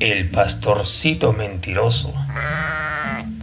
El 0.00 0.30
pastorcito 0.30 1.34
mentiroso. 1.34 2.14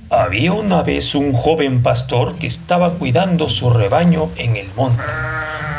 Había 0.09 0.53
una 0.53 0.81
vez 0.81 1.13
un 1.13 1.31
joven 1.31 1.83
pastor 1.83 2.39
que 2.39 2.47
estaba 2.47 2.93
cuidando 2.93 3.47
su 3.47 3.69
rebaño 3.69 4.29
en 4.37 4.57
el 4.57 4.65
monte. 4.75 5.03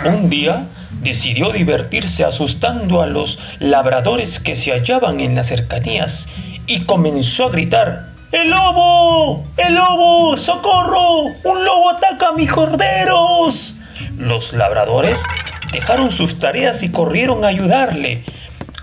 Un 0.05 0.31
día 0.31 0.69
decidió 1.03 1.51
divertirse 1.51 2.25
asustando 2.25 3.03
a 3.03 3.07
los 3.07 3.41
labradores 3.59 4.39
que 4.39 4.55
se 4.55 4.71
hallaban 4.71 5.19
en 5.19 5.35
las 5.35 5.49
cercanías 5.49 6.29
y 6.69 6.83
comenzó 6.83 7.47
a 7.47 7.51
gritar, 7.51 8.11
¡El 8.31 8.51
lobo! 8.51 9.45
¡El 9.57 9.75
lobo! 9.75 10.37
¡Socorro! 10.37 11.23
¡Un 11.43 11.65
lobo 11.65 11.91
ataca 11.91 12.29
a 12.29 12.33
mis 12.35 12.53
corderos! 12.53 13.81
Los 14.17 14.53
labradores 14.53 15.25
dejaron 15.73 16.13
sus 16.13 16.39
tareas 16.39 16.85
y 16.85 16.93
corrieron 16.93 17.45
a 17.45 17.49
ayudarle. 17.49 18.23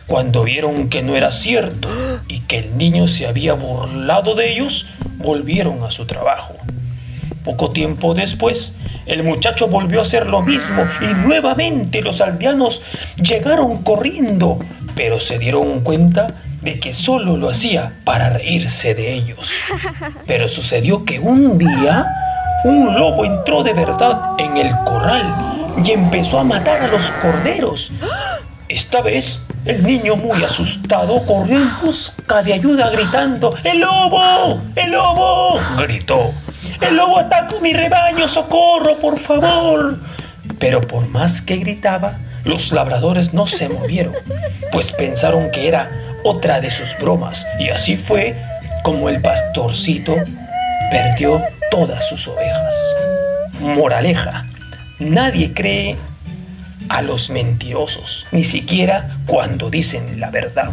Cuando 0.08 0.44
vieron 0.44 0.90
que 0.90 1.02
no 1.02 1.16
era 1.16 1.32
cierto 1.32 1.90
y 2.28 2.42
que 2.42 2.60
el 2.60 2.78
niño 2.78 3.08
se 3.08 3.28
había 3.28 3.54
burlado 3.54 4.36
de 4.36 4.52
ellos, 4.54 4.88
volvieron 5.18 5.84
a 5.84 5.92
su 5.92 6.06
trabajo. 6.06 6.56
Poco 7.44 7.72
tiempo 7.72 8.14
después, 8.14 8.78
el 9.06 9.24
muchacho 9.24 9.68
volvió 9.68 10.00
a 10.00 10.02
hacer 10.04 10.28
lo 10.28 10.42
mismo 10.42 10.84
y 11.02 11.14
nuevamente 11.28 12.02
los 12.02 12.22
aldeanos 12.22 12.84
llegaron 13.18 13.84
corriendo, 13.84 14.60
pero 14.96 15.20
se 15.20 15.38
dieron 15.38 15.82
cuenta 15.82 16.28
de 16.62 16.80
que 16.80 16.94
solo 16.94 17.38
lo 17.38 17.50
hacía 17.50 17.94
para 18.04 18.30
reírse 18.30 18.96
de 18.96 19.14
ellos. 19.14 19.52
Pero 20.26 20.48
sucedió 20.48 21.06
que 21.06 21.20
un 21.20 21.58
día 21.58 22.08
un 22.64 22.96
lobo 22.96 23.26
entró 23.26 23.62
de 23.62 23.74
verdad 23.74 24.34
en 24.40 24.58
el 24.58 24.72
corral 24.84 25.76
y 25.84 25.92
empezó 25.92 26.40
a 26.40 26.44
matar 26.44 26.82
a 26.82 26.88
los 26.88 27.12
corderos. 27.12 27.92
Esta 28.68 29.02
vez 29.04 29.45
el 29.66 29.84
niño 29.84 30.16
muy 30.16 30.44
asustado 30.44 31.26
corrió 31.26 31.58
en 31.58 31.70
busca 31.84 32.44
de 32.44 32.54
ayuda 32.54 32.90
gritando 32.90 33.56
¡El 33.64 33.80
lobo! 33.80 34.62
¡El 34.76 34.92
lobo! 34.92 35.60
gritó. 35.78 36.34
¡El 36.82 36.96
lobo 36.96 37.20
ataca 37.20 37.56
mi 37.62 37.74
rebaño! 37.74 38.28
¡Socorro, 38.28 38.98
por 39.00 39.20
favor! 39.20 39.98
Pero 40.60 40.82
por 40.82 41.08
más 41.08 41.42
que 41.42 41.58
gritaba, 41.58 42.18
los 42.44 42.72
labradores 42.72 43.34
no 43.34 43.48
se 43.48 43.68
movieron, 43.68 44.14
pues 44.72 44.92
pensaron 44.92 45.50
que 45.52 45.68
era 45.68 45.90
otra 46.24 46.62
de 46.62 46.70
sus 46.70 46.96
bromas, 47.00 47.46
y 47.60 47.70
así 47.70 47.98
fue 47.98 48.36
como 48.84 49.10
el 49.10 49.22
pastorcito 49.22 50.16
perdió 50.92 51.42
todas 51.72 52.08
sus 52.08 52.28
ovejas. 52.28 52.76
Moraleja, 53.60 54.46
nadie 55.00 55.54
cree 55.54 55.98
a 56.90 57.02
los 57.02 57.30
mentirosos, 57.30 58.28
ni 58.32 58.44
siquiera 58.44 59.18
cuando 59.26 59.70
dicen 59.70 60.20
la 60.20 60.30
verdad. 60.30 60.72